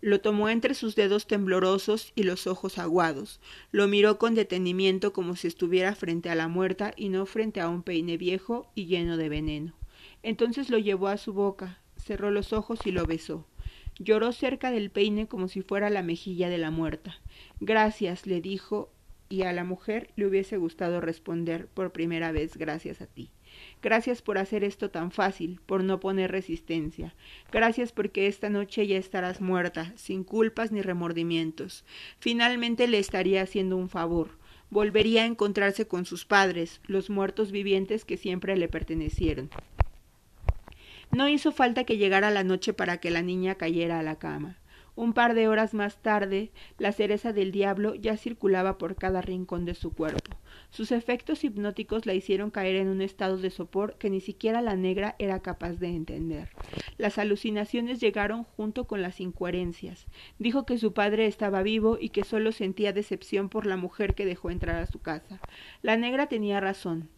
Lo 0.00 0.20
tomó 0.20 0.48
entre 0.48 0.74
sus 0.74 0.96
dedos 0.96 1.28
temblorosos 1.28 2.10
y 2.16 2.24
los 2.24 2.48
ojos 2.48 2.76
aguados. 2.76 3.38
Lo 3.70 3.86
miró 3.86 4.18
con 4.18 4.34
detenimiento 4.34 5.12
como 5.12 5.36
si 5.36 5.46
estuviera 5.46 5.94
frente 5.94 6.28
a 6.28 6.34
la 6.34 6.48
muerta 6.48 6.92
y 6.96 7.08
no 7.08 7.24
frente 7.24 7.60
a 7.60 7.68
un 7.68 7.84
peine 7.84 8.16
viejo 8.16 8.68
y 8.74 8.86
lleno 8.86 9.16
de 9.16 9.28
veneno. 9.28 9.74
Entonces 10.24 10.70
lo 10.70 10.78
llevó 10.78 11.06
a 11.06 11.18
su 11.18 11.32
boca, 11.32 11.78
cerró 11.98 12.32
los 12.32 12.52
ojos 12.52 12.80
y 12.84 12.90
lo 12.90 13.06
besó. 13.06 13.46
Lloró 13.98 14.32
cerca 14.32 14.70
del 14.70 14.90
peine 14.90 15.26
como 15.26 15.48
si 15.48 15.62
fuera 15.62 15.90
la 15.90 16.02
mejilla 16.02 16.48
de 16.48 16.58
la 16.58 16.70
muerta. 16.70 17.20
Gracias, 17.60 18.26
le 18.26 18.40
dijo, 18.40 18.90
y 19.28 19.42
a 19.42 19.52
la 19.52 19.64
mujer 19.64 20.10
le 20.16 20.26
hubiese 20.26 20.58
gustado 20.58 21.00
responder 21.00 21.66
por 21.66 21.90
primera 21.90 22.32
vez 22.32 22.56
gracias 22.58 23.00
a 23.00 23.06
ti. 23.06 23.30
Gracias 23.82 24.22
por 24.22 24.38
hacer 24.38 24.62
esto 24.62 24.90
tan 24.90 25.10
fácil, 25.10 25.60
por 25.64 25.82
no 25.84 26.00
poner 26.00 26.30
resistencia. 26.30 27.14
Gracias 27.50 27.92
porque 27.92 28.26
esta 28.26 28.50
noche 28.50 28.86
ya 28.86 28.96
estarás 28.96 29.40
muerta, 29.40 29.92
sin 29.96 30.24
culpas 30.24 30.70
ni 30.70 30.82
remordimientos. 30.82 31.84
Finalmente 32.18 32.86
le 32.88 32.98
estaría 32.98 33.42
haciendo 33.42 33.76
un 33.76 33.88
favor. 33.88 34.38
Volvería 34.70 35.22
a 35.22 35.26
encontrarse 35.26 35.86
con 35.86 36.06
sus 36.06 36.24
padres, 36.24 36.80
los 36.86 37.10
muertos 37.10 37.52
vivientes 37.52 38.04
que 38.04 38.16
siempre 38.16 38.56
le 38.56 38.68
pertenecieron. 38.68 39.50
No 41.14 41.28
hizo 41.28 41.52
falta 41.52 41.84
que 41.84 41.98
llegara 41.98 42.30
la 42.30 42.42
noche 42.42 42.72
para 42.72 42.96
que 42.96 43.10
la 43.10 43.20
niña 43.20 43.56
cayera 43.56 43.98
a 43.98 44.02
la 44.02 44.18
cama. 44.18 44.56
Un 44.94 45.12
par 45.12 45.34
de 45.34 45.46
horas 45.46 45.74
más 45.74 46.00
tarde, 46.00 46.52
la 46.78 46.92
cereza 46.92 47.34
del 47.34 47.52
diablo 47.52 47.94
ya 47.94 48.16
circulaba 48.16 48.78
por 48.78 48.96
cada 48.96 49.20
rincón 49.20 49.66
de 49.66 49.74
su 49.74 49.92
cuerpo. 49.92 50.36
Sus 50.70 50.90
efectos 50.90 51.44
hipnóticos 51.44 52.06
la 52.06 52.14
hicieron 52.14 52.50
caer 52.50 52.76
en 52.76 52.88
un 52.88 53.02
estado 53.02 53.36
de 53.36 53.50
sopor 53.50 53.96
que 53.98 54.08
ni 54.08 54.22
siquiera 54.22 54.62
la 54.62 54.74
negra 54.74 55.14
era 55.18 55.40
capaz 55.40 55.74
de 55.74 55.88
entender. 55.88 56.48
Las 56.96 57.18
alucinaciones 57.18 58.00
llegaron 58.00 58.44
junto 58.44 58.86
con 58.86 59.02
las 59.02 59.20
incoherencias. 59.20 60.06
Dijo 60.38 60.64
que 60.64 60.78
su 60.78 60.94
padre 60.94 61.26
estaba 61.26 61.62
vivo 61.62 61.98
y 62.00 62.08
que 62.08 62.24
solo 62.24 62.52
sentía 62.52 62.94
decepción 62.94 63.50
por 63.50 63.66
la 63.66 63.76
mujer 63.76 64.14
que 64.14 64.24
dejó 64.24 64.50
entrar 64.50 64.76
a 64.76 64.86
su 64.86 65.00
casa. 65.00 65.40
La 65.82 65.98
negra 65.98 66.26
tenía 66.26 66.58
razón. 66.60 67.10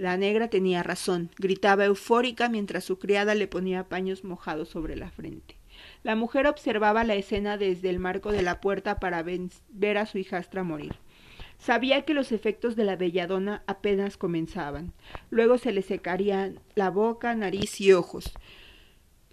La 0.00 0.16
negra 0.16 0.48
tenía 0.48 0.82
razón, 0.82 1.28
gritaba 1.36 1.84
eufórica 1.84 2.48
mientras 2.48 2.84
su 2.84 2.98
criada 2.98 3.34
le 3.34 3.46
ponía 3.46 3.90
paños 3.90 4.24
mojados 4.24 4.70
sobre 4.70 4.96
la 4.96 5.10
frente. 5.10 5.56
La 6.02 6.16
mujer 6.16 6.46
observaba 6.46 7.04
la 7.04 7.16
escena 7.16 7.58
desde 7.58 7.90
el 7.90 7.98
marco 7.98 8.32
de 8.32 8.40
la 8.40 8.62
puerta 8.62 8.98
para 8.98 9.22
ver 9.22 9.98
a 9.98 10.06
su 10.06 10.16
hijastra 10.16 10.64
morir. 10.64 10.94
Sabía 11.58 12.06
que 12.06 12.14
los 12.14 12.32
efectos 12.32 12.76
de 12.76 12.84
la 12.84 12.96
belladona 12.96 13.62
apenas 13.66 14.16
comenzaban. 14.16 14.94
Luego 15.28 15.58
se 15.58 15.70
le 15.70 15.82
secarían 15.82 16.60
la 16.74 16.88
boca, 16.88 17.34
nariz 17.34 17.78
y 17.78 17.92
ojos. 17.92 18.32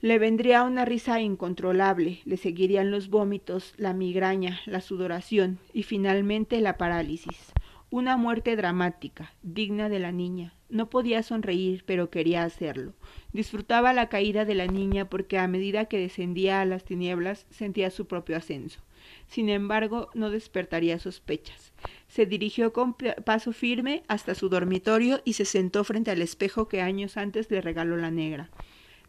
Le 0.02 0.20
vendría 0.20 0.64
una 0.64 0.84
risa 0.84 1.22
incontrolable, 1.22 2.20
le 2.26 2.36
seguirían 2.36 2.92
los 2.92 3.08
vómitos, 3.08 3.74
la 3.78 3.94
migraña, 3.94 4.60
la 4.66 4.82
sudoración 4.82 5.60
y 5.72 5.84
finalmente 5.84 6.60
la 6.60 6.78
parálisis. 6.78 7.54
Una 7.90 8.18
muerte 8.18 8.58
dramática, 8.58 9.32
digna 9.44 9.88
de 9.88 10.00
la 10.00 10.12
niña. 10.12 10.57
No 10.70 10.90
podía 10.90 11.24
sonreír, 11.24 11.84
pero 11.86 12.10
quería 12.10 12.44
hacerlo. 12.44 12.94
Disfrutaba 13.32 13.94
la 13.94 14.10
caída 14.10 14.44
de 14.44 14.56
la 14.56 14.68
niña 14.68 15.10
porque 15.10 15.38
a 15.38 15.48
medida 15.48 15.86
que 15.86 15.98
descendía 15.98 16.62
a 16.62 16.66
las 16.66 16.84
tinieblas 16.84 17.46
sentía 17.50 17.90
su 17.90 18.06
propio 18.06 18.36
ascenso. 18.36 18.82
Sin 19.28 19.50
embargo, 19.50 20.10
no 20.14 20.30
despertaría 20.30 21.00
sospechas. 21.00 21.72
Se 22.10 22.26
dirigió 22.26 22.74
con 22.74 22.96
paso 23.26 23.54
firme 23.54 24.04
hasta 24.10 24.36
su 24.36 24.50
dormitorio 24.50 25.22
y 25.24 25.34
se 25.34 25.46
sentó 25.46 25.84
frente 25.86 26.12
al 26.12 26.22
espejo 26.22 26.68
que 26.68 26.82
años 26.82 27.16
antes 27.16 27.50
le 27.50 27.62
regaló 27.62 27.96
la 27.96 28.12
negra. 28.12 28.50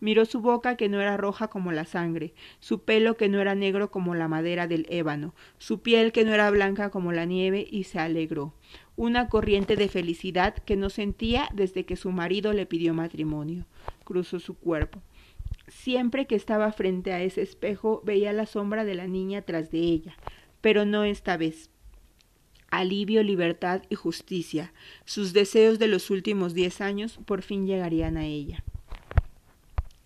Miró 0.01 0.27
su 0.27 0.41
boca 0.41 0.77
que 0.77 0.89
no 0.89 1.01
era 1.01 1.17
roja 1.17 1.49
como 1.49 1.73
la 1.73 1.85
sangre, 1.85 2.33
su 2.61 2.85
pelo 2.85 3.17
que 3.17 3.29
no 3.29 3.41
era 3.41 3.57
negro 3.57 3.91
como 3.91 4.15
la 4.15 4.29
madera 4.29 4.69
del 4.69 4.87
ébano, 4.91 5.35
su 5.59 5.83
piel 5.83 6.13
que 6.13 6.25
no 6.25 6.33
era 6.33 6.49
blanca 6.53 6.91
como 6.91 7.11
la 7.11 7.25
nieve 7.25 7.67
y 7.69 7.83
se 7.83 7.99
alegró. 7.99 8.55
Una 8.99 9.29
corriente 9.29 9.77
de 9.77 9.89
felicidad 9.89 10.57
que 10.57 10.75
no 10.75 10.91
sentía 10.91 11.49
desde 11.55 11.85
que 11.85 11.95
su 11.95 12.11
marido 12.11 12.53
le 12.53 12.67
pidió 12.67 12.95
matrimonio. 12.95 13.65
Cruzó 14.03 14.41
su 14.41 14.55
cuerpo. 14.55 15.01
Siempre 15.69 16.27
que 16.27 16.35
estaba 16.35 16.73
frente 16.73 17.13
a 17.13 17.23
ese 17.23 17.43
espejo 17.43 18.03
veía 18.05 18.33
la 18.33 18.45
sombra 18.45 18.85
de 18.85 18.97
la 18.97 19.07
niña 19.07 19.43
tras 19.43 19.71
de 19.71 19.79
ella, 19.79 20.17
pero 20.61 20.85
no 20.85 21.05
esta 21.05 21.37
vez 21.37 21.71
alivio, 22.73 23.23
libertad 23.23 23.83
y 23.89 23.95
justicia. 23.95 24.73
Sus 25.05 25.33
deseos 25.33 25.79
de 25.79 25.87
los 25.87 26.11
últimos 26.11 26.53
diez 26.53 26.81
años 26.81 27.21
por 27.25 27.43
fin 27.43 27.69
llegarían 27.69 28.17
a 28.17 28.27
ella. 28.27 28.65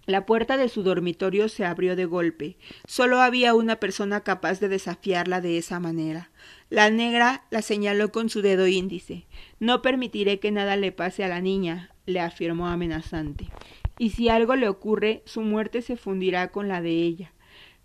La 0.05 0.27
puerta 0.27 0.57
de 0.57 0.69
su 0.69 0.83
dormitorio 0.83 1.49
se 1.49 1.65
abrió 1.65 1.95
de 1.95 2.07
golpe. 2.07 2.57
Solo 2.87 3.21
había 3.21 3.55
una 3.55 3.77
persona 3.77 4.23
capaz 4.23 4.59
de 4.59 4.69
desafiarla 4.69 5.41
de 5.41 5.59
esa 5.59 5.79
manera. 5.79 6.31
La 6.71 6.91
negra 6.91 7.45
la 7.51 7.63
señaló 7.63 8.11
con 8.11 8.29
su 8.29 8.43
dedo 8.43 8.67
índice. 8.67 9.27
No 9.61 9.81
permitiré 9.81 10.41
que 10.41 10.51
nada 10.51 10.75
le 10.75 10.91
pase 10.91 11.23
a 11.23 11.29
la 11.29 11.41
niña, 11.41 11.91
le 12.05 12.19
afirmó 12.19 12.67
amenazante. 12.67 13.49
Y 13.97 14.11
si 14.11 14.29
algo 14.29 14.57
le 14.57 14.69
ocurre, 14.69 15.23
su 15.25 15.43
muerte 15.43 15.83
se 15.83 15.97
fundirá 15.97 16.49
con 16.49 16.67
la 16.67 16.83
de 16.83 16.91
ella. 16.91 17.33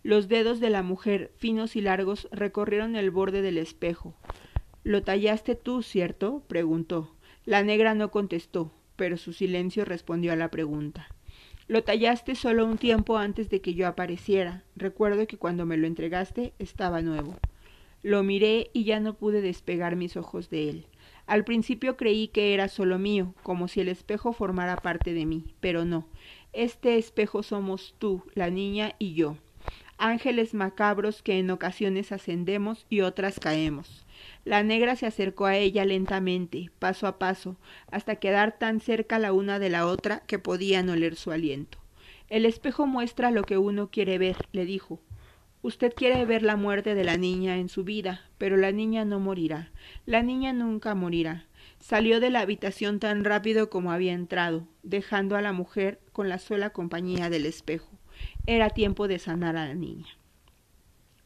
Los 0.01 0.27
dedos 0.27 0.59
de 0.59 0.71
la 0.71 0.81
mujer, 0.81 1.31
finos 1.37 1.75
y 1.75 1.81
largos, 1.81 2.27
recorrieron 2.31 2.95
el 2.95 3.11
borde 3.11 3.43
del 3.43 3.59
espejo. 3.59 4.15
¿Lo 4.83 5.03
tallaste 5.03 5.53
tú, 5.53 5.83
cierto? 5.83 6.43
preguntó. 6.47 7.13
La 7.45 7.61
negra 7.61 7.93
no 7.93 8.09
contestó, 8.09 8.71
pero 8.95 9.17
su 9.17 9.33
silencio 9.33 9.85
respondió 9.85 10.33
a 10.33 10.35
la 10.35 10.49
pregunta. 10.49 11.09
Lo 11.67 11.83
tallaste 11.83 12.35
solo 12.35 12.65
un 12.65 12.77
tiempo 12.77 13.17
antes 13.17 13.49
de 13.49 13.59
que 13.59 13.73
yo 13.73 13.87
apareciera. 13.87 14.63
Recuerdo 14.77 15.27
que 15.27 15.37
cuando 15.37 15.65
me 15.65 15.75
lo 15.75 15.85
entregaste 15.85 16.53
estaba 16.59 17.01
nuevo. 17.01 17.35
Lo 18.03 18.23
miré 18.23 18.69
y 18.71 18.85
ya 18.85 19.01
no 19.01 19.15
pude 19.15 19.41
despegar 19.41 19.97
mis 19.97 20.15
ojos 20.15 20.49
de 20.49 20.69
él. 20.69 20.85
Al 21.25 21.43
principio 21.43 21.97
creí 21.97 22.29
que 22.29 22.53
era 22.53 22.69
solo 22.69 22.99
mío, 22.99 23.33
como 23.43 23.67
si 23.67 23.81
el 23.81 23.89
espejo 23.89 24.31
formara 24.31 24.77
parte 24.77 25.13
de 25.13 25.25
mí, 25.25 25.43
pero 25.59 25.83
no. 25.83 26.07
Este 26.53 26.97
espejo 26.97 27.43
somos 27.43 27.95
tú, 27.99 28.23
la 28.33 28.49
niña 28.49 28.95
y 28.97 29.13
yo. 29.13 29.35
Ángeles 29.99 30.53
macabros 30.53 31.23
que 31.23 31.39
en 31.39 31.49
ocasiones 31.49 32.11
ascendemos 32.11 32.85
y 32.87 33.01
otras 33.01 33.39
caemos. 33.39 34.05
La 34.45 34.61
negra 34.61 34.95
se 34.95 35.07
acercó 35.07 35.47
a 35.47 35.57
ella 35.57 35.85
lentamente, 35.85 36.69
paso 36.77 37.07
a 37.07 37.17
paso, 37.17 37.57
hasta 37.89 38.17
quedar 38.17 38.59
tan 38.59 38.79
cerca 38.79 39.17
la 39.17 39.33
una 39.33 39.57
de 39.57 39.69
la 39.69 39.87
otra 39.87 40.19
que 40.27 40.37
podían 40.37 40.89
oler 40.89 41.15
su 41.15 41.31
aliento. 41.31 41.79
El 42.29 42.45
espejo 42.45 42.85
muestra 42.85 43.31
lo 43.31 43.43
que 43.43 43.57
uno 43.57 43.89
quiere 43.89 44.19
ver, 44.19 44.37
le 44.51 44.65
dijo. 44.65 44.99
Usted 45.63 45.93
quiere 45.95 46.23
ver 46.25 46.43
la 46.43 46.55
muerte 46.55 46.93
de 46.93 47.03
la 47.03 47.17
niña 47.17 47.57
en 47.57 47.67
su 47.67 47.83
vida, 47.83 48.21
pero 48.37 48.55
la 48.55 48.71
niña 48.71 49.03
no 49.03 49.19
morirá. 49.19 49.71
La 50.05 50.21
niña 50.21 50.53
nunca 50.53 50.93
morirá. 50.93 51.47
Salió 51.79 52.19
de 52.19 52.29
la 52.29 52.41
habitación 52.41 52.99
tan 52.99 53.23
rápido 53.23 53.71
como 53.71 53.91
había 53.91 54.13
entrado, 54.13 54.67
dejando 54.83 55.35
a 55.35 55.41
la 55.41 55.53
mujer 55.53 55.99
con 56.11 56.29
la 56.29 56.37
sola 56.37 56.69
compañía 56.69 57.31
del 57.31 57.47
espejo. 57.47 57.96
Era 58.49 58.69
tiempo 58.69 59.09
de 59.09 59.19
sanar 59.19 59.57
a 59.57 59.67
la 59.67 59.73
niña. 59.73 60.07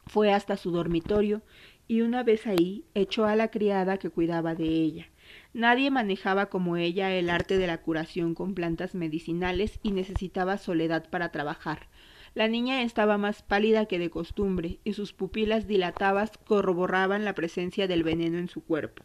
Fue 0.06 0.32
hasta 0.32 0.56
su 0.56 0.72
dormitorio 0.72 1.42
y 1.86 2.00
una 2.00 2.24
vez 2.24 2.48
ahí 2.48 2.84
echó 2.94 3.26
a 3.26 3.36
la 3.36 3.48
criada 3.48 3.96
que 3.96 4.10
cuidaba 4.10 4.56
de 4.56 4.64
ella. 4.64 5.06
Nadie 5.54 5.92
manejaba 5.92 6.46
como 6.46 6.76
ella 6.76 7.14
el 7.14 7.30
arte 7.30 7.58
de 7.58 7.68
la 7.68 7.78
curación 7.78 8.34
con 8.34 8.54
plantas 8.54 8.96
medicinales 8.96 9.78
y 9.84 9.92
necesitaba 9.92 10.58
soledad 10.58 11.08
para 11.10 11.30
trabajar. 11.30 11.88
La 12.34 12.48
niña 12.48 12.82
estaba 12.82 13.18
más 13.18 13.44
pálida 13.44 13.86
que 13.86 14.00
de 14.00 14.10
costumbre 14.10 14.80
y 14.82 14.94
sus 14.94 15.12
pupilas 15.12 15.68
dilatadas 15.68 16.32
corroboraban 16.44 17.24
la 17.24 17.36
presencia 17.36 17.86
del 17.86 18.02
veneno 18.02 18.38
en 18.38 18.48
su 18.48 18.64
cuerpo. 18.64 19.04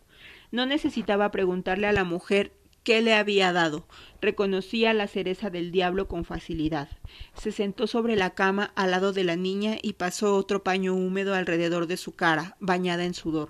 No 0.52 0.66
necesitaba 0.66 1.30
preguntarle 1.30 1.86
a 1.86 1.94
la 1.94 2.04
mujer 2.04 2.54
qué 2.88 3.02
le 3.02 3.16
había 3.16 3.52
dado. 3.52 3.86
Reconocía 4.22 4.94
la 4.94 5.08
cereza 5.08 5.50
del 5.50 5.74
diablo 5.74 6.08
con 6.08 6.24
facilidad. 6.24 6.88
Se 7.34 7.52
sentó 7.52 7.86
sobre 7.86 8.16
la 8.16 8.30
cama 8.30 8.72
al 8.76 8.92
lado 8.92 9.12
de 9.12 9.26
la 9.26 9.36
niña 9.36 9.76
y 9.82 9.94
pasó 9.94 10.38
otro 10.38 10.64
paño 10.64 10.94
húmedo 10.94 11.36
alrededor 11.36 11.88
de 11.88 11.98
su 11.98 12.16
cara, 12.16 12.56
bañada 12.62 13.04
en 13.04 13.14
sudor. 13.14 13.50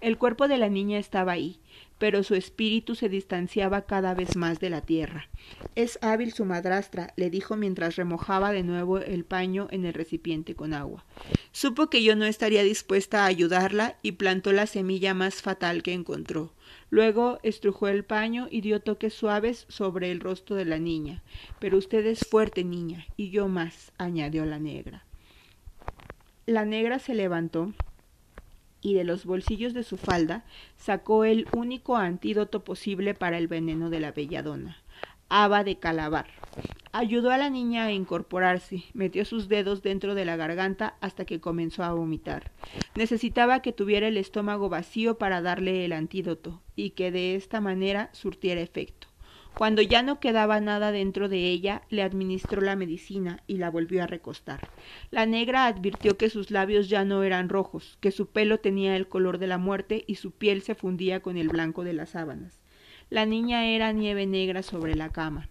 El 0.00 0.16
cuerpo 0.16 0.46
de 0.46 0.58
la 0.58 0.68
niña 0.68 1.00
estaba 1.00 1.32
ahí, 1.32 1.58
pero 1.98 2.22
su 2.22 2.36
espíritu 2.36 2.94
se 2.94 3.08
distanciaba 3.08 3.82
cada 3.82 4.14
vez 4.14 4.36
más 4.36 4.60
de 4.60 4.70
la 4.70 4.80
tierra. 4.80 5.28
Es 5.74 5.98
hábil 6.00 6.32
su 6.32 6.44
madrastra, 6.44 7.12
le 7.16 7.30
dijo 7.30 7.56
mientras 7.56 7.96
remojaba 7.96 8.52
de 8.52 8.62
nuevo 8.62 8.98
el 8.98 9.24
paño 9.24 9.66
en 9.72 9.86
el 9.86 9.94
recipiente 9.94 10.54
con 10.54 10.72
agua. 10.72 11.04
Supo 11.50 11.90
que 11.90 12.04
yo 12.04 12.14
no 12.14 12.26
estaría 12.26 12.62
dispuesta 12.62 13.24
a 13.24 13.26
ayudarla 13.26 13.96
y 14.02 14.12
plantó 14.12 14.52
la 14.52 14.66
semilla 14.66 15.14
más 15.14 15.42
fatal 15.42 15.82
que 15.82 15.94
encontró. 15.94 16.52
Luego 16.90 17.38
estrujó 17.42 17.88
el 17.88 18.04
paño 18.04 18.48
y 18.50 18.62
dio 18.62 18.80
toques 18.80 19.12
suaves 19.12 19.66
sobre 19.68 20.10
el 20.10 20.20
rostro 20.20 20.56
de 20.56 20.64
la 20.64 20.78
niña. 20.78 21.22
Pero 21.58 21.76
usted 21.76 22.04
es 22.06 22.20
fuerte, 22.20 22.64
niña, 22.64 23.06
y 23.16 23.30
yo 23.30 23.48
más, 23.48 23.92
añadió 23.98 24.46
la 24.46 24.58
negra. 24.58 25.04
La 26.46 26.64
negra 26.64 26.98
se 26.98 27.14
levantó 27.14 27.74
y 28.80 28.94
de 28.94 29.04
los 29.04 29.26
bolsillos 29.26 29.74
de 29.74 29.82
su 29.82 29.96
falda 29.96 30.44
sacó 30.76 31.24
el 31.24 31.46
único 31.52 31.96
antídoto 31.96 32.64
posible 32.64 33.12
para 33.12 33.36
el 33.36 33.48
veneno 33.48 33.90
de 33.90 34.00
la 34.00 34.12
belladona, 34.12 34.78
haba 35.28 35.64
de 35.64 35.78
calabar. 35.78 36.26
Ayudó 36.92 37.32
a 37.32 37.38
la 37.38 37.50
niña 37.50 37.84
a 37.84 37.92
incorporarse, 37.92 38.84
metió 38.94 39.26
sus 39.26 39.48
dedos 39.48 39.82
dentro 39.82 40.14
de 40.14 40.24
la 40.24 40.36
garganta 40.36 40.94
hasta 41.00 41.26
que 41.26 41.40
comenzó 41.40 41.82
a 41.82 41.92
vomitar. 41.92 42.50
Necesitaba 42.94 43.60
que 43.60 43.72
tuviera 43.72 44.08
el 44.08 44.16
estómago 44.16 44.70
vacío 44.70 45.18
para 45.18 45.42
darle 45.42 45.84
el 45.84 45.92
antídoto 45.92 46.62
y 46.78 46.90
que 46.90 47.10
de 47.10 47.34
esta 47.34 47.60
manera 47.60 48.08
surtiera 48.12 48.60
efecto. 48.60 49.08
Cuando 49.54 49.82
ya 49.82 50.02
no 50.04 50.20
quedaba 50.20 50.60
nada 50.60 50.92
dentro 50.92 51.28
de 51.28 51.48
ella, 51.48 51.82
le 51.90 52.02
administró 52.02 52.60
la 52.60 52.76
medicina 52.76 53.42
y 53.48 53.56
la 53.56 53.70
volvió 53.70 54.04
a 54.04 54.06
recostar. 54.06 54.68
La 55.10 55.26
negra 55.26 55.66
advirtió 55.66 56.16
que 56.16 56.30
sus 56.30 56.52
labios 56.52 56.88
ya 56.88 57.04
no 57.04 57.24
eran 57.24 57.48
rojos, 57.48 57.98
que 58.00 58.12
su 58.12 58.28
pelo 58.28 58.60
tenía 58.60 58.94
el 58.94 59.08
color 59.08 59.38
de 59.38 59.48
la 59.48 59.58
muerte 59.58 60.04
y 60.06 60.14
su 60.14 60.30
piel 60.30 60.62
se 60.62 60.76
fundía 60.76 61.20
con 61.20 61.36
el 61.36 61.48
blanco 61.48 61.82
de 61.82 61.94
las 61.94 62.10
sábanas. 62.10 62.60
La 63.10 63.26
niña 63.26 63.66
era 63.66 63.90
nieve 63.90 64.26
negra 64.26 64.62
sobre 64.62 64.94
la 64.94 65.08
cama. 65.08 65.48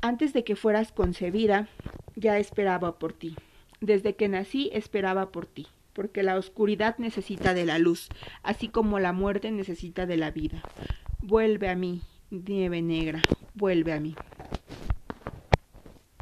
Antes 0.00 0.32
de 0.32 0.44
que 0.44 0.54
fueras 0.54 0.92
concebida, 0.92 1.66
ya 2.14 2.38
esperaba 2.38 3.00
por 3.00 3.12
ti. 3.12 3.34
Desde 3.80 4.14
que 4.14 4.28
nací 4.28 4.70
esperaba 4.72 5.32
por 5.32 5.46
ti, 5.46 5.66
porque 5.94 6.22
la 6.22 6.36
oscuridad 6.36 6.96
necesita 6.98 7.54
de 7.54 7.64
la 7.64 7.78
luz, 7.78 8.08
así 8.42 8.68
como 8.68 8.98
la 8.98 9.12
muerte 9.12 9.50
necesita 9.50 10.06
de 10.06 10.16
la 10.16 10.30
vida. 10.30 10.62
Vuelve 11.22 11.70
a 11.70 11.76
mí, 11.76 12.02
nieve 12.30 12.82
negra, 12.82 13.22
vuelve 13.54 13.92
a 13.92 14.00
mí. 14.00 14.14